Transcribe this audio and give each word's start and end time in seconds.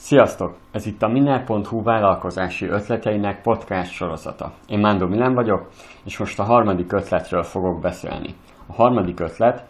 Sziasztok! 0.00 0.56
Ez 0.70 0.86
itt 0.86 1.02
a 1.02 1.08
Miner.hu 1.08 1.82
vállalkozási 1.82 2.66
ötleteinek 2.66 3.42
podcast 3.42 3.92
sorozata. 3.92 4.52
Én 4.66 4.78
Mándó 4.78 5.06
Milán 5.06 5.34
vagyok, 5.34 5.68
és 6.04 6.18
most 6.18 6.38
a 6.38 6.42
harmadik 6.42 6.92
ötletről 6.92 7.42
fogok 7.42 7.80
beszélni. 7.80 8.34
A 8.66 8.72
harmadik 8.72 9.20
ötlet 9.20 9.64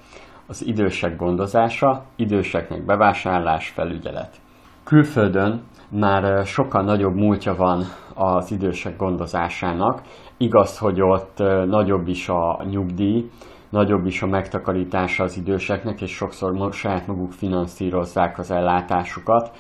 az 0.47 0.67
idősek 0.67 1.17
gondozása, 1.17 2.05
időseknek 2.17 2.85
bevásárlás, 2.85 3.69
felügyelet. 3.69 4.37
Külföldön 4.85 5.63
már 5.89 6.47
sokkal 6.47 6.83
nagyobb 6.83 7.15
múltja 7.15 7.55
van 7.55 7.85
az 8.15 8.51
idősek 8.51 8.97
gondozásának. 8.97 10.03
Igaz, 10.37 10.79
hogy 10.79 11.01
ott 11.01 11.39
nagyobb 11.67 12.09
is 12.09 12.29
a 12.29 12.65
nyugdíj, 12.71 13.31
nagyobb 13.69 14.07
is 14.07 14.23
a 14.23 14.27
megtakarítása 14.27 15.25
az 15.25 15.37
időseknek, 15.37 16.01
és 16.01 16.11
sokszor 16.11 16.73
saját 16.73 17.07
maguk 17.07 17.33
finanszírozzák 17.33 18.39
az 18.39 18.51
ellátásukat 18.51 19.51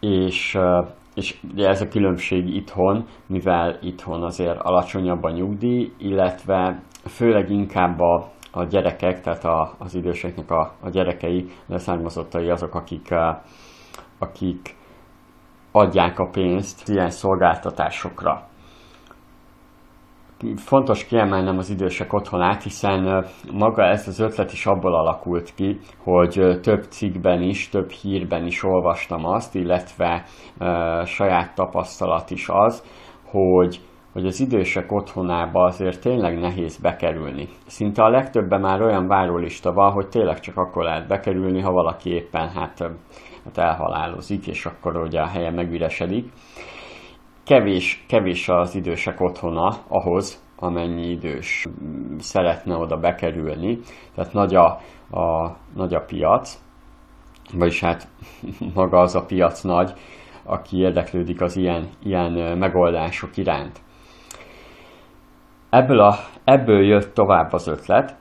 és, 0.00 0.58
és 1.14 1.40
ugye 1.52 1.68
ez 1.68 1.80
a 1.80 1.88
különbség 1.88 2.54
itthon, 2.54 3.06
mivel 3.26 3.78
itthon 3.82 4.22
azért 4.22 4.60
alacsonyabb 4.60 5.22
a 5.22 5.30
nyugdíj, 5.30 5.92
illetve 5.98 6.82
főleg 7.06 7.50
inkább 7.50 8.00
a, 8.00 8.30
a 8.50 8.64
gyerekek, 8.64 9.20
tehát 9.20 9.44
a, 9.44 9.74
az 9.78 9.94
időseknek 9.94 10.50
a, 10.50 10.72
a 10.80 10.88
gyerekei, 10.88 11.50
leszármazottai 11.66 12.50
azok, 12.50 12.74
akik, 12.74 13.14
akik 14.18 14.76
adják 15.72 16.18
a 16.18 16.28
pénzt 16.28 16.88
ilyen 16.88 17.10
szolgáltatásokra 17.10 18.48
fontos 20.56 21.04
kiemelnem 21.04 21.58
az 21.58 21.70
idősek 21.70 22.12
otthonát, 22.12 22.62
hiszen 22.62 23.24
maga 23.52 23.82
ez 23.82 24.08
az 24.08 24.20
ötlet 24.20 24.52
is 24.52 24.66
abból 24.66 24.94
alakult 24.94 25.54
ki, 25.54 25.78
hogy 26.02 26.60
több 26.62 26.82
cikkben 26.82 27.42
is, 27.42 27.68
több 27.68 27.90
hírben 27.90 28.46
is 28.46 28.64
olvastam 28.64 29.24
azt, 29.24 29.54
illetve 29.54 30.24
saját 31.04 31.54
tapasztalat 31.54 32.30
is 32.30 32.48
az, 32.48 32.84
hogy 33.24 33.80
hogy 34.12 34.26
az 34.26 34.40
idősek 34.40 34.92
otthonába 34.92 35.64
azért 35.64 36.00
tényleg 36.00 36.38
nehéz 36.38 36.76
bekerülni. 36.76 37.48
Szinte 37.66 38.02
a 38.02 38.08
legtöbben 38.08 38.60
már 38.60 38.82
olyan 38.82 39.06
várólista 39.06 39.72
van, 39.72 39.92
hogy 39.92 40.08
tényleg 40.08 40.40
csak 40.40 40.56
akkor 40.56 40.84
lehet 40.84 41.08
bekerülni, 41.08 41.60
ha 41.60 41.72
valaki 41.72 42.10
éppen 42.10 42.48
hát, 42.48 42.78
hát 43.44 43.58
elhalálozik, 43.58 44.46
és 44.46 44.66
akkor 44.66 44.96
ugye 44.96 45.20
a 45.20 45.26
helye 45.26 45.50
megüresedik 45.50 46.32
kevés, 47.48 48.04
kevés 48.08 48.48
az 48.48 48.74
idősek 48.74 49.20
otthona 49.20 49.74
ahhoz, 49.88 50.44
amennyi 50.56 51.06
idős 51.06 51.66
szeretne 52.18 52.76
oda 52.76 52.96
bekerülni. 52.96 53.78
Tehát 54.14 54.32
nagy 54.32 54.54
a, 54.54 54.66
a, 55.10 55.56
nagy 55.74 55.94
a 55.94 56.00
piac, 56.00 56.58
vagyis 57.52 57.80
hát 57.80 58.08
maga 58.74 58.98
az 58.98 59.14
a 59.14 59.24
piac 59.24 59.62
nagy, 59.62 59.92
aki 60.44 60.78
érdeklődik 60.78 61.40
az 61.40 61.56
ilyen, 61.56 61.88
ilyen 62.02 62.58
megoldások 62.58 63.36
iránt. 63.36 63.80
Ebből, 65.70 66.00
a, 66.00 66.14
ebből 66.44 66.84
jött 66.84 67.14
tovább 67.14 67.52
az 67.52 67.66
ötlet, 67.66 68.16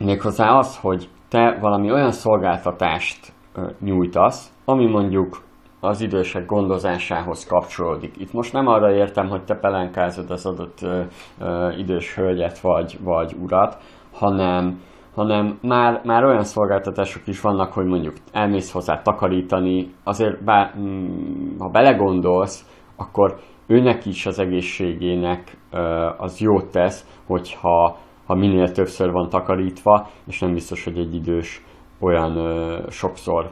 méghozzá 0.00 0.48
az, 0.48 0.78
hogy 0.78 1.08
te 1.28 1.58
valami 1.60 1.90
olyan 1.92 2.12
szolgáltatást 2.12 3.32
nyújtasz, 3.80 4.52
ami 4.64 4.86
mondjuk 4.86 5.42
az 5.84 6.00
idősek 6.00 6.46
gondozásához 6.46 7.46
kapcsolódik. 7.46 8.16
Itt 8.18 8.32
most 8.32 8.52
nem 8.52 8.66
arra 8.66 8.94
értem, 8.94 9.28
hogy 9.28 9.44
te 9.44 9.54
pelenkázod 9.54 10.30
az 10.30 10.46
adott 10.46 10.78
ö, 10.82 11.02
ö, 11.40 11.70
idős 11.76 12.14
hölgyet 12.14 12.60
vagy, 12.60 12.98
vagy 13.04 13.36
urat, 13.42 13.76
hanem, 14.12 14.80
hanem 15.14 15.58
már, 15.62 16.00
már 16.04 16.24
olyan 16.24 16.44
szolgáltatások 16.44 17.26
is 17.26 17.40
vannak, 17.40 17.72
hogy 17.72 17.86
mondjuk 17.86 18.14
elmész 18.32 18.72
hozzá 18.72 19.02
takarítani, 19.02 19.94
azért 20.04 20.44
bár, 20.44 20.74
mm, 20.78 21.58
ha 21.58 21.68
belegondolsz, 21.68 22.66
akkor 22.96 23.38
őnek 23.66 24.06
is 24.06 24.26
az 24.26 24.38
egészségének 24.38 25.58
ö, 25.72 26.10
az 26.16 26.40
jót 26.40 26.70
tesz, 26.70 27.20
hogyha 27.26 27.96
ha 28.26 28.34
minél 28.34 28.72
többször 28.72 29.10
van 29.10 29.28
takarítva, 29.28 30.08
és 30.26 30.40
nem 30.40 30.52
biztos, 30.52 30.84
hogy 30.84 30.98
egy 30.98 31.14
idős 31.14 31.64
olyan 32.00 32.36
ö, 32.36 32.78
sokszor 32.88 33.50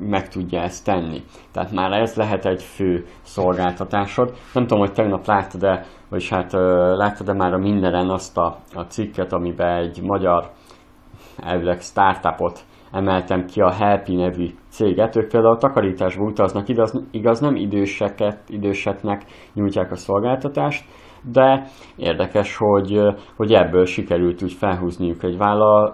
meg 0.00 0.28
tudja 0.28 0.60
ezt 0.60 0.84
tenni. 0.84 1.22
Tehát 1.52 1.72
már 1.72 1.92
ez 1.92 2.14
lehet 2.14 2.46
egy 2.46 2.62
fő 2.62 3.04
szolgáltatásod. 3.22 4.32
Nem 4.54 4.66
tudom, 4.66 4.78
hogy 4.78 4.92
tegnap 4.92 5.26
láttad-e, 5.26 5.84
vagyis 6.08 6.28
hát 6.28 6.52
láttad-e 6.96 7.32
már 7.32 7.52
a 7.52 7.58
mindenen 7.58 8.10
azt 8.10 8.38
a, 8.38 8.56
a 8.74 8.82
cikket, 8.82 9.32
amiben 9.32 9.76
egy 9.76 10.02
magyar 10.02 10.50
elvileg 11.36 11.80
startupot 11.80 12.60
emeltem 12.92 13.44
ki 13.44 13.60
a 13.60 13.70
Helpi 13.70 14.14
nevű 14.14 14.50
céget. 14.68 15.16
Ők 15.16 15.28
például 15.28 15.56
takarításba 15.56 16.24
utaznak, 16.24 16.68
igaz, 16.68 17.02
igaz 17.10 17.40
nem 17.40 17.56
időseket, 17.56 18.38
időseknek 18.48 19.24
nyújtják 19.54 19.92
a 19.92 19.96
szolgáltatást, 19.96 20.84
de 21.22 21.66
érdekes, 21.96 22.56
hogy, 22.56 23.00
hogy 23.36 23.52
ebből 23.52 23.84
sikerült 23.84 24.42
úgy 24.42 24.52
felhúzniuk 24.52 25.22
egy 25.22 25.36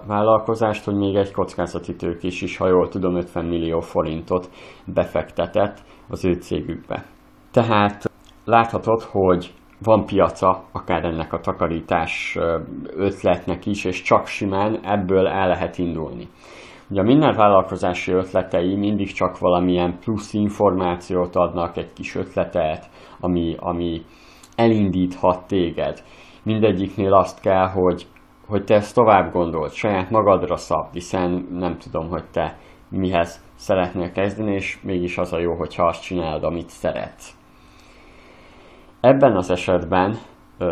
vállalkozást, 0.06 0.84
hogy 0.84 0.94
még 0.94 1.14
egy 1.14 1.32
kockázati 1.32 1.94
tőkés 1.96 2.42
is, 2.42 2.56
ha 2.56 2.68
jól 2.68 2.88
tudom, 2.88 3.16
50 3.16 3.44
millió 3.44 3.80
forintot 3.80 4.50
befektetett 4.84 5.82
az 6.08 6.24
ő 6.24 6.32
cégükbe. 6.32 7.04
Tehát 7.50 8.10
láthatod, 8.44 9.02
hogy 9.02 9.52
van 9.82 10.06
piaca 10.06 10.64
akár 10.72 11.04
ennek 11.04 11.32
a 11.32 11.40
takarítás 11.40 12.38
ötletnek 12.96 13.66
is, 13.66 13.84
és 13.84 14.02
csak 14.02 14.26
simán 14.26 14.78
ebből 14.82 15.26
el 15.26 15.48
lehet 15.48 15.78
indulni. 15.78 16.28
Ugye 16.90 17.02
minden 17.02 17.34
vállalkozási 17.36 18.12
ötletei 18.12 18.76
mindig 18.76 19.12
csak 19.12 19.38
valamilyen 19.38 19.98
plusz 20.00 20.32
információt 20.32 21.36
adnak, 21.36 21.76
egy 21.76 21.92
kis 21.92 22.14
ötletet, 22.14 22.88
ami, 23.20 23.56
ami 23.58 24.02
elindíthat 24.56 25.46
téged. 25.46 26.02
Mindegyiknél 26.42 27.14
azt 27.14 27.40
kell, 27.40 27.68
hogy, 27.68 28.06
hogy 28.46 28.64
te 28.64 28.74
ezt 28.74 28.94
tovább 28.94 29.32
gondold, 29.32 29.72
saját 29.72 30.10
magadra 30.10 30.56
szab, 30.56 30.92
hiszen 30.92 31.48
nem 31.50 31.78
tudom, 31.78 32.08
hogy 32.08 32.24
te 32.32 32.58
mihez 32.88 33.44
szeretnél 33.54 34.12
kezdeni, 34.12 34.54
és 34.54 34.78
mégis 34.82 35.18
az 35.18 35.32
a 35.32 35.38
jó, 35.38 35.54
hogyha 35.54 35.86
azt 35.86 36.02
csinálod, 36.02 36.44
amit 36.44 36.68
szeretsz. 36.68 37.36
Ebben 39.00 39.36
az 39.36 39.50
esetben, 39.50 40.16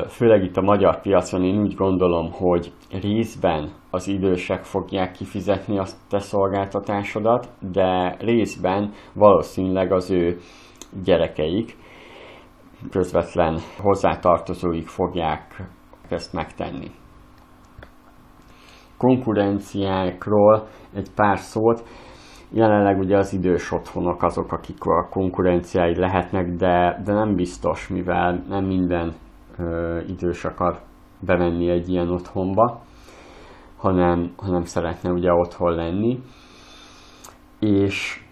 főleg 0.08 0.42
itt 0.42 0.56
a 0.56 0.62
magyar 0.62 1.00
piacon 1.00 1.44
én 1.44 1.60
úgy 1.60 1.74
gondolom, 1.74 2.32
hogy 2.32 2.72
részben 3.02 3.70
az 3.90 4.08
idősek 4.08 4.64
fogják 4.64 5.12
kifizetni 5.12 5.78
a 5.78 5.84
te 6.08 6.18
szolgáltatásodat, 6.18 7.48
de 7.72 8.16
részben 8.20 8.92
valószínűleg 9.12 9.92
az 9.92 10.10
ő 10.10 10.38
gyerekeik, 11.04 11.76
közvetlen 12.90 13.58
hozzátartozóik 13.78 14.86
fogják 14.86 15.62
ezt 16.08 16.32
megtenni. 16.32 16.90
Konkurenciákról 18.96 20.66
egy 20.94 21.08
pár 21.14 21.38
szót. 21.38 21.82
Jelenleg 22.50 22.98
ugye 22.98 23.16
az 23.16 23.32
idős 23.32 23.72
otthonok 23.72 24.22
azok, 24.22 24.52
akik 24.52 24.84
a 24.84 25.08
konkurenciái 25.10 25.98
lehetnek, 25.98 26.46
de, 26.46 27.00
de 27.04 27.12
nem 27.12 27.34
biztos, 27.34 27.88
mivel 27.88 28.44
nem 28.48 28.64
minden 28.64 29.14
ö, 29.58 30.00
idős 30.06 30.44
akar 30.44 30.78
bemenni 31.20 31.70
egy 31.70 31.88
ilyen 31.88 32.08
otthonba, 32.08 32.80
hanem, 33.76 34.32
hanem 34.36 34.64
szeretne 34.64 35.10
ugye 35.10 35.32
otthon 35.32 35.74
lenni. 35.74 36.18
És 37.58 38.24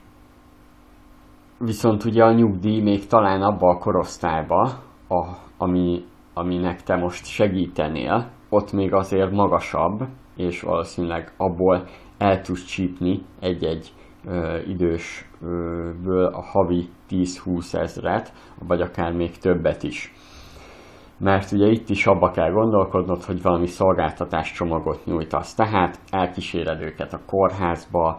Viszont 1.65 2.05
ugye 2.05 2.25
a 2.25 2.33
nyugdíj 2.33 2.81
még 2.81 3.07
talán 3.07 3.43
abba 3.43 3.69
a 3.69 3.79
korosztályba, 3.79 4.63
a, 5.09 5.27
ami, 5.59 6.05
aminek 6.35 6.83
te 6.83 6.97
most 6.97 7.27
segítenél, 7.27 8.31
ott 8.49 8.73
még 8.73 8.93
azért 8.93 9.31
magasabb, 9.31 10.01
és 10.37 10.61
valószínűleg 10.61 11.33
abból 11.37 11.87
el 12.19 12.41
tudsz 12.41 12.65
csípni 12.65 13.23
egy-egy 13.41 13.93
ö, 14.27 14.59
idősből 14.67 16.25
a 16.25 16.43
havi 16.43 16.89
10-20 17.11 17.75
ezret, 17.75 18.33
vagy 18.67 18.81
akár 18.81 19.13
még 19.13 19.39
többet 19.39 19.83
is. 19.83 20.13
Mert 21.21 21.53
ugye 21.53 21.67
itt 21.67 21.89
is 21.89 22.07
abba 22.07 22.31
kell 22.31 22.51
gondolkodnod, 22.51 23.23
hogy 23.23 23.43
valami 23.43 23.67
szolgáltatáscsomagot 23.67 25.05
nyújtasz. 25.05 25.55
Tehát 25.55 25.99
elkíséred 26.11 26.81
őket 26.81 27.13
a 27.13 27.21
kórházba, 27.27 28.19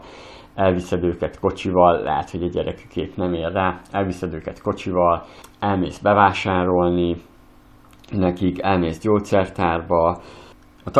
elviszed 0.54 1.04
őket 1.04 1.38
kocsival, 1.38 2.02
lehet, 2.02 2.30
hogy 2.30 2.42
a 2.42 2.48
gyerekükét 2.48 3.16
nem 3.16 3.34
ér 3.34 3.52
rá, 3.52 3.80
elviszed 3.90 4.34
őket 4.34 4.60
kocsival, 4.60 5.24
elmész 5.58 5.98
bevásárolni, 5.98 7.16
nekik 8.10 8.62
elmész 8.62 9.00
gyógyszertárba. 9.00 10.20
A 10.84 10.90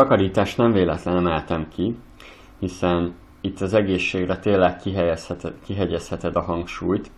nem 0.57 0.71
véletlen 0.71 1.17
emeltem 1.17 1.67
ki, 1.67 1.97
hiszen 2.59 3.15
itt 3.41 3.61
az 3.61 3.73
egészségre 3.73 4.37
tényleg 4.37 4.79
kihegyezheted 5.65 6.35
a 6.35 6.41
hangsúlyt, 6.41 7.11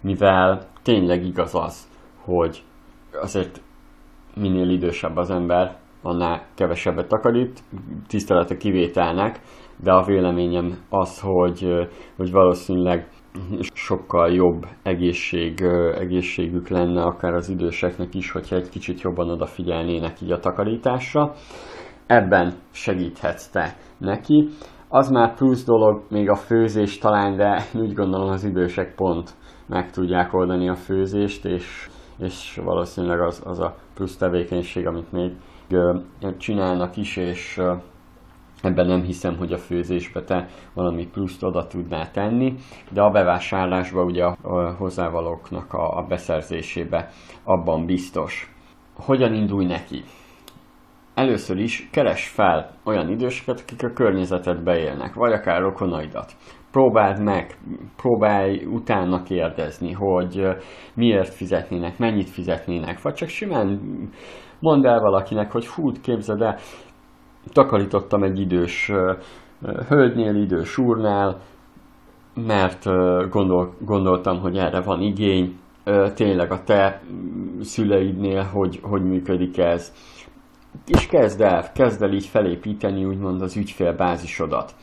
mivel 0.00 0.66
tényleg 0.82 1.24
igaz 1.24 1.54
az, 1.54 1.88
hogy 2.24 2.62
azért 3.22 3.60
minél 4.40 4.68
idősebb 4.70 5.16
az 5.16 5.30
ember, 5.30 5.76
annál 6.02 6.46
kevesebbet 6.54 7.08
takarít, 7.08 7.60
tisztelet 8.08 8.50
a 8.50 8.56
kivételnek, 8.56 9.40
de 9.82 9.92
a 9.92 10.04
véleményem 10.04 10.78
az, 10.88 11.20
hogy, 11.20 11.88
hogy 12.16 12.30
valószínűleg 12.30 13.08
sokkal 13.74 14.32
jobb 14.32 14.66
egészség, 14.82 15.60
egészségük 15.98 16.68
lenne 16.68 17.02
akár 17.02 17.34
az 17.34 17.48
időseknek 17.48 18.14
is, 18.14 18.30
hogyha 18.30 18.56
egy 18.56 18.68
kicsit 18.68 19.00
jobban 19.00 19.30
odafigyelnének 19.30 20.20
így 20.20 20.32
a 20.32 20.38
takarításra. 20.38 21.32
Ebben 22.06 22.52
segíthetsz 22.70 23.48
te 23.48 23.76
neki. 23.98 24.48
Az 24.88 25.10
már 25.10 25.34
plusz 25.34 25.64
dolog, 25.64 26.02
még 26.10 26.30
a 26.30 26.34
főzés 26.34 26.98
talán, 26.98 27.36
de 27.36 27.62
úgy 27.74 27.92
gondolom 27.92 28.28
az 28.28 28.44
idősek 28.44 28.94
pont 28.94 29.34
meg 29.66 29.90
tudják 29.90 30.34
oldani 30.34 30.68
a 30.68 30.74
főzést, 30.74 31.44
és, 31.44 31.88
és 32.18 32.60
valószínűleg 32.64 33.20
az, 33.20 33.42
az 33.44 33.60
a 33.60 33.74
plusz 33.96 34.16
tevékenység, 34.16 34.86
amit 34.86 35.12
még 35.12 35.32
csinálnak 36.38 36.96
is, 36.96 37.16
és 37.16 37.60
ebben 38.62 38.86
nem 38.86 39.02
hiszem, 39.02 39.36
hogy 39.36 39.52
a 39.52 39.58
főzésbe 39.58 40.22
te 40.22 40.48
valami 40.74 41.06
pluszt 41.06 41.42
oda 41.42 41.66
tudnál 41.66 42.10
tenni, 42.10 42.54
de 42.90 43.02
a 43.02 43.10
bevásárlásba 43.10 44.02
ugye 44.02 44.24
a 44.24 44.70
hozzávalóknak 44.78 45.72
a, 45.72 46.06
beszerzésébe 46.08 47.10
abban 47.44 47.86
biztos. 47.86 48.54
Hogyan 48.94 49.34
indulj 49.34 49.66
neki? 49.66 50.04
Először 51.16 51.58
is 51.58 51.88
keres 51.92 52.28
fel 52.28 52.70
olyan 52.84 53.08
időseket, 53.08 53.60
akik 53.60 53.82
a 53.82 53.92
környezetedbe 53.92 54.78
élnek, 54.78 55.14
vagy 55.14 55.32
akár 55.32 55.60
rokonaidat. 55.60 56.32
Próbáld 56.70 57.22
meg, 57.22 57.58
próbálj 57.96 58.64
utána 58.64 59.22
kérdezni, 59.22 59.92
hogy 59.92 60.48
miért 60.94 61.34
fizetnének, 61.34 61.98
mennyit 61.98 62.30
fizetnének, 62.30 63.02
vagy 63.02 63.14
csak 63.14 63.28
simán 63.28 63.80
mondd 64.60 64.86
el 64.86 65.00
valakinek, 65.00 65.52
hogy 65.52 65.66
hú, 65.66 65.92
képzeld 66.02 66.40
el, 66.40 66.56
takarítottam 67.52 68.22
egy 68.22 68.40
idős 68.40 68.92
hölgynél, 69.88 70.34
idős 70.34 70.78
úrnál, 70.78 71.40
mert 72.34 72.84
gondol, 73.30 73.74
gondoltam, 73.80 74.40
hogy 74.40 74.56
erre 74.56 74.80
van 74.80 75.00
igény, 75.00 75.58
tényleg 76.14 76.52
a 76.52 76.62
te 76.62 77.02
szüleidnél, 77.60 78.42
hogy, 78.42 78.80
hogy 78.82 79.02
működik 79.02 79.58
ez. 79.58 79.92
És 80.86 81.06
kezd 81.06 81.40
el, 81.40 81.72
kezd 81.72 82.02
el 82.02 82.12
így 82.12 82.26
felépíteni 82.26 83.04
úgymond 83.04 83.42
az 83.42 83.56
ügyfélbázisodat. 83.56 84.74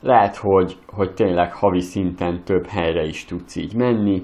Lehet, 0.00 0.36
hogy, 0.36 0.76
hogy 0.86 1.14
tényleg 1.14 1.52
havi 1.52 1.80
szinten 1.80 2.44
több 2.44 2.66
helyre 2.66 3.04
is 3.04 3.24
tudsz 3.24 3.56
így 3.56 3.74
menni, 3.74 4.22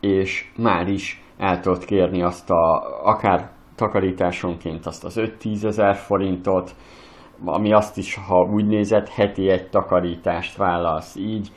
és 0.00 0.50
már 0.56 0.88
is 0.88 1.22
el 1.38 1.60
tudod 1.60 1.84
kérni 1.84 2.22
azt 2.22 2.50
a, 2.50 2.82
akár 3.04 3.50
takarításonként 3.74 4.86
azt 4.86 5.04
az 5.04 5.20
5-10 5.20 5.64
ezer 5.64 5.94
forintot, 5.94 6.74
ami 7.44 7.72
azt 7.72 7.98
is, 7.98 8.14
ha 8.14 8.42
úgy 8.52 8.66
nézed, 8.66 9.08
heti 9.08 9.48
egy 9.48 9.68
takarítást 9.68 10.56
vállalsz 10.56 11.16
így, 11.16 11.48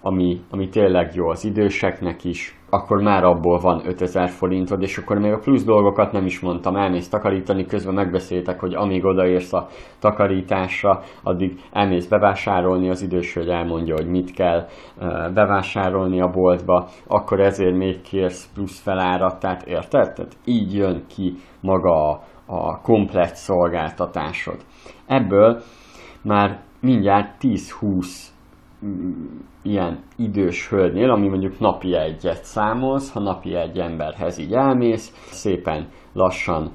ami, 0.00 0.40
ami 0.50 0.68
tényleg 0.68 1.14
jó 1.14 1.28
az 1.28 1.44
időseknek 1.44 2.24
is, 2.24 2.59
akkor 2.70 3.02
már 3.02 3.24
abból 3.24 3.58
van 3.58 3.82
5000 3.86 4.28
forintod, 4.28 4.82
és 4.82 4.98
akkor 4.98 5.18
még 5.18 5.32
a 5.32 5.38
plusz 5.38 5.64
dolgokat 5.64 6.12
nem 6.12 6.26
is 6.26 6.40
mondtam, 6.40 6.76
elmész 6.76 7.08
takarítani, 7.08 7.66
közben 7.66 7.94
megbeszéltek, 7.94 8.60
hogy 8.60 8.74
amíg 8.74 9.04
odaérsz 9.04 9.52
a 9.52 9.68
takarításra, 9.98 11.02
addig 11.22 11.60
elmész 11.72 12.06
bevásárolni, 12.06 12.88
az 12.88 13.02
idős 13.02 13.34
hogy 13.34 13.48
elmondja, 13.48 13.94
hogy 13.94 14.08
mit 14.08 14.30
kell 14.30 14.66
bevásárolni 15.34 16.20
a 16.20 16.30
boltba, 16.30 16.88
akkor 17.06 17.40
ezért 17.40 17.76
még 17.76 18.00
kérsz 18.00 18.50
plusz 18.54 18.80
felárat, 18.80 19.40
tehát 19.40 19.62
érted? 19.66 20.12
Tehát 20.12 20.36
így 20.44 20.74
jön 20.74 21.04
ki 21.08 21.34
maga 21.60 22.10
a, 22.10 22.20
a 22.46 22.80
komplett 22.82 23.34
szolgáltatásod. 23.34 24.56
Ebből 25.06 25.62
már 26.22 26.60
mindjárt 26.80 27.34
10-20 27.40 27.46
mm, 27.82 28.39
ilyen 29.62 30.02
idős 30.16 30.68
hölgynél, 30.68 31.10
ami 31.10 31.28
mondjuk 31.28 31.58
napi 31.58 31.94
egyet 31.94 32.44
számolsz, 32.44 33.12
ha 33.12 33.20
napi 33.20 33.54
egy 33.54 33.78
emberhez 33.78 34.38
így 34.38 34.52
elmész, 34.52 35.12
szépen 35.30 35.88
lassan 36.12 36.72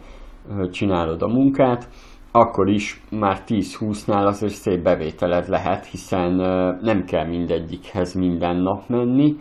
csinálod 0.72 1.22
a 1.22 1.28
munkát, 1.28 1.90
akkor 2.31 2.69
is 2.69 3.02
már 3.12 3.44
10-20-nál 3.48 4.25
azért 4.25 4.54
szép 4.54 4.84
bevételed 4.84 5.48
lehet, 5.48 5.86
hiszen 5.86 6.34
nem 6.81 7.04
kell 7.04 7.28
mindegyikhez 7.28 8.13
minden 8.13 8.56
nap 8.56 8.88
menni, 8.88 9.36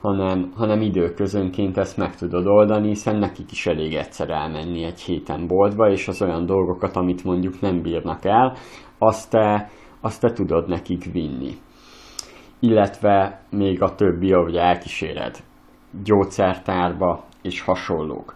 hanem, 0.00 0.52
hanem 0.54 0.80
időközönként 0.80 1.76
ezt 1.76 1.96
meg 1.96 2.16
tudod 2.16 2.46
oldani, 2.46 2.88
hiszen 2.88 3.16
nekik 3.16 3.50
is 3.50 3.66
elég 3.66 3.94
egyszer 3.94 4.30
elmenni 4.30 4.84
egy 4.84 5.00
héten 5.00 5.46
boltba, 5.46 5.90
és 5.90 6.08
az 6.08 6.22
olyan 6.22 6.46
dolgokat, 6.46 6.96
amit 6.96 7.24
mondjuk 7.24 7.60
nem 7.60 7.82
bírnak 7.82 8.24
el, 8.24 8.56
azt 8.98 9.30
te, 9.30 9.70
azt 10.00 10.20
te 10.20 10.32
tudod 10.32 10.68
nekik 10.68 11.12
vinni. 11.12 11.52
Illetve 12.60 13.40
még 13.50 13.82
a 13.82 13.94
többi, 13.94 14.32
ahogy 14.32 14.56
elkíséred, 14.56 15.36
gyógyszertárba 16.04 17.24
és 17.42 17.60
hasonlók. 17.60 18.34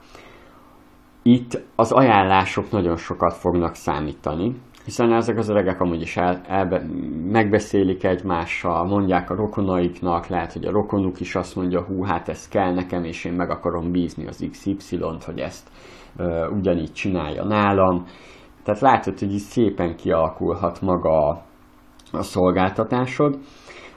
Itt 1.22 1.62
az 1.76 1.92
ajánlások 1.92 2.70
nagyon 2.70 2.96
sokat 2.96 3.34
fognak 3.34 3.74
számítani, 3.74 4.54
hiszen 4.84 5.12
ezek 5.12 5.38
az 5.38 5.48
öregek 5.48 5.80
amúgy 5.80 6.00
is 6.00 6.16
el, 6.16 6.40
elbe, 6.46 6.86
megbeszélik 7.30 8.04
egymással, 8.04 8.84
mondják 8.84 9.30
a 9.30 9.34
rokonaiknak, 9.34 10.26
lehet, 10.26 10.52
hogy 10.52 10.64
a 10.64 10.70
rokonuk 10.70 11.20
is 11.20 11.34
azt 11.34 11.56
mondja, 11.56 11.82
hú, 11.82 12.02
hát 12.02 12.28
ez 12.28 12.48
kell 12.48 12.74
nekem, 12.74 13.04
és 13.04 13.24
én 13.24 13.32
meg 13.32 13.50
akarom 13.50 13.90
bízni 13.90 14.26
az 14.26 14.46
XY-t, 14.50 15.24
hogy 15.24 15.38
ezt 15.38 15.68
ö, 16.16 16.48
ugyanígy 16.48 16.92
csinálja 16.92 17.44
nálam. 17.44 18.04
Tehát 18.62 18.80
látod, 18.80 19.18
hogy 19.18 19.32
így 19.32 19.38
szépen 19.38 19.96
kialakulhat 19.96 20.80
maga 20.80 21.28
a, 21.28 21.42
a 22.12 22.22
szolgáltatásod. 22.22 23.38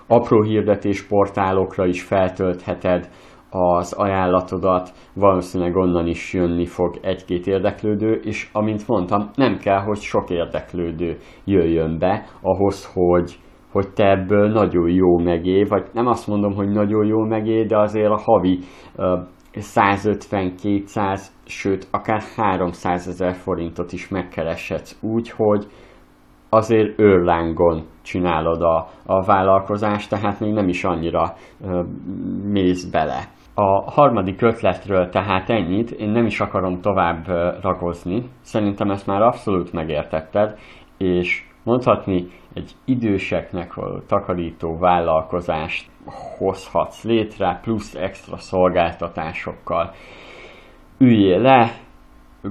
Apró 0.08 0.42
hirdetésportálokra 0.42 1.86
is 1.86 2.04
feltöltheted 2.04 3.10
az 3.50 3.94
ajánlatodat, 3.94 4.92
valószínűleg 5.14 5.76
onnan 5.76 6.08
is 6.08 6.34
jönni 6.34 6.66
fog 6.66 6.98
egy-két 7.02 7.48
érdeklődő, 7.48 8.14
és 8.24 8.50
amint 8.54 8.88
mondtam, 8.88 9.30
nem 9.36 9.58
kell, 9.58 9.80
hogy 9.80 9.98
sok 9.98 10.30
érdeklődő 10.30 11.18
jöjjön 11.46 12.00
be 12.00 12.26
ahhoz, 12.42 12.94
hogy, 12.94 13.36
hogy 13.72 13.88
te 13.94 14.10
ebből 14.10 14.52
nagyon 14.52 14.90
jó 14.90 15.18
megé, 15.18 15.64
vagy 15.64 15.86
nem 15.94 16.08
azt 16.08 16.28
mondom, 16.28 16.54
hogy 16.54 16.70
nagyon 16.70 17.06
jó 17.06 17.26
megé, 17.26 17.64
de 17.64 17.78
azért 17.78 18.12
a 18.12 18.22
havi 18.24 18.60
uh, 18.98 19.20
150-200, 19.54 21.22
sőt 21.46 21.88
akár 21.92 22.22
300 22.36 23.08
ezer 23.08 23.34
forintot 23.34 23.92
is 23.92 24.08
megkereshetsz 24.08 24.98
úgy, 25.02 25.30
hogy 25.30 25.66
azért 26.50 27.00
őrlángon 27.00 27.84
csinálod 28.02 28.62
a, 28.62 28.88
a 29.06 29.22
vállalkozást, 29.24 30.10
tehát 30.10 30.40
még 30.40 30.54
nem 30.54 30.68
is 30.68 30.84
annyira 30.84 31.34
uh, 31.60 31.86
mész 32.44 32.86
bele. 32.86 33.20
A 33.54 33.92
harmadik 33.92 34.42
ötletről 34.42 35.10
tehát 35.10 35.50
ennyit, 35.50 35.92
én 35.92 36.10
nem 36.10 36.26
is 36.26 36.40
akarom 36.40 36.82
tovább 36.82 37.28
ragozni, 37.62 38.30
szerintem 38.42 38.90
ezt 38.90 39.08
már 39.08 39.22
abszolút 39.22 39.74
megértetted, 39.74 40.58
és 40.98 41.44
mondhatni 41.64 42.28
egy 42.54 42.72
időseknek 42.86 43.78
a 43.78 44.02
takarító 44.08 44.78
vállalkozást 44.78 45.90
hozhatsz 46.38 47.04
létre, 47.04 47.60
plusz 47.62 47.96
extra 47.96 48.38
szolgáltatásokkal. 48.38 49.92
Üljél 50.98 51.40
le, 51.40 51.72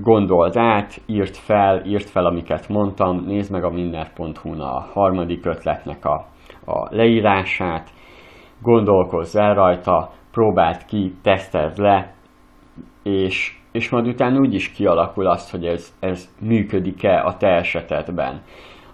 gondold 0.01 0.57
át, 0.57 1.01
írt 1.07 1.37
fel, 1.37 1.85
írt 1.87 2.11
fel, 2.11 2.27
amiket 2.27 2.69
mondtam, 2.69 3.25
nézd 3.27 3.53
meg 3.53 3.65
a 3.65 3.71
minner.hu-n 3.71 4.61
a 4.61 4.81
harmadik 4.93 5.47
ötletnek 5.47 6.05
a, 6.05 6.27
a 6.65 6.95
leírását, 6.95 7.91
gondolkozz 8.63 9.37
el 9.37 9.55
rajta, 9.55 10.11
próbáld 10.31 10.85
ki, 10.85 11.15
teszteld 11.23 11.79
le, 11.79 12.15
és, 13.03 13.59
és 13.73 13.91
majd 13.91 14.07
utána 14.07 14.39
úgy 14.39 14.55
is 14.55 14.73
kialakul 14.73 15.27
az, 15.27 15.51
hogy 15.51 15.65
ez, 15.67 15.95
ez 16.01 16.35
működik-e 16.41 17.25
a 17.25 17.37
te 17.37 17.49
esetedben. 17.49 18.43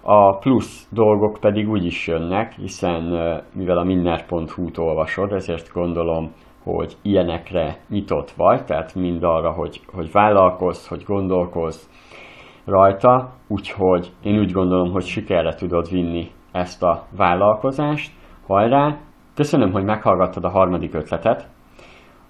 A 0.01 0.37
plusz 0.37 0.87
dolgok 0.91 1.37
pedig 1.39 1.69
úgy 1.69 1.85
is 1.85 2.07
jönnek, 2.07 2.53
hiszen 2.53 3.03
mivel 3.53 3.77
a 3.77 3.83
minner.hu-t 3.83 4.77
olvasod, 4.77 5.31
ezért 5.31 5.73
gondolom, 5.73 6.31
hogy 6.63 6.97
ilyenekre 7.01 7.77
nyitott 7.89 8.31
vagy, 8.31 8.65
tehát 8.65 8.95
mind 8.95 9.23
arra, 9.23 9.51
hogy, 9.51 9.81
hogy 9.93 10.11
vállalkozz, 10.11 10.87
hogy 10.87 11.03
gondolkozz 11.03 11.85
rajta, 12.65 13.33
úgyhogy 13.47 14.11
én 14.23 14.39
úgy 14.39 14.51
gondolom, 14.51 14.91
hogy 14.91 15.03
sikerre 15.03 15.53
tudod 15.55 15.89
vinni 15.89 16.31
ezt 16.51 16.83
a 16.83 17.05
vállalkozást. 17.15 18.11
Hajrá, 18.47 18.97
Köszönöm, 19.35 19.71
hogy 19.71 19.83
meghallgattad 19.83 20.43
a 20.43 20.49
harmadik 20.49 20.93
ötletet. 20.93 21.47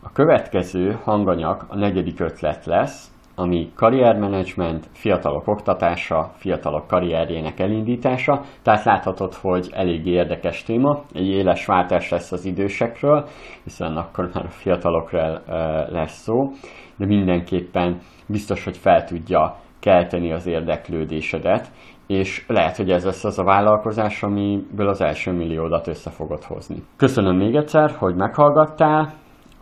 A 0.02 0.12
következő 0.12 1.00
hanganyag 1.04 1.66
a 1.70 1.76
negyedik 1.76 2.20
ötlet 2.20 2.66
lesz, 2.66 3.12
ami 3.42 3.72
karriermenedzsment, 3.76 4.88
fiatalok 4.94 5.48
oktatása, 5.48 6.32
fiatalok 6.36 6.88
karrierjének 6.88 7.60
elindítása. 7.60 8.42
Tehát 8.62 8.84
láthatod, 8.84 9.34
hogy 9.34 9.70
elég 9.72 10.06
érdekes 10.06 10.64
téma, 10.64 11.02
egy 11.14 11.28
éles 11.28 11.66
váltás 11.66 12.10
lesz 12.10 12.32
az 12.32 12.46
idősekről, 12.46 13.26
hiszen 13.64 13.98
akkor 13.98 14.30
már 14.34 14.46
a 14.46 14.50
fiatalokról 14.50 15.42
lesz 15.90 16.22
szó, 16.22 16.52
de 16.98 17.06
mindenképpen 17.06 18.00
biztos, 18.28 18.64
hogy 18.64 18.78
fel 18.78 19.04
tudja 19.04 19.56
kelteni 19.80 20.32
az 20.32 20.48
érdeklődésedet, 20.48 21.72
és 22.08 22.46
lehet, 22.48 22.78
hogy 22.78 22.90
ez 22.90 23.06
lesz 23.06 23.24
az 23.24 23.40
a 23.40 23.44
vállalkozás, 23.44 24.24
amiből 24.24 24.88
az 24.88 25.02
első 25.02 25.32
milliódat 25.32 25.88
össze 25.88 26.10
fogod 26.10 26.44
hozni. 26.44 26.76
Köszönöm 26.98 27.38
még 27.38 27.56
egyszer, 27.56 27.92
hogy 27.92 28.16
meghallgattál, 28.16 29.14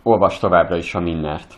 olvas 0.02 0.38
továbbra 0.38 0.76
is 0.76 0.94
a 0.94 1.00
Minnert. 1.00 1.48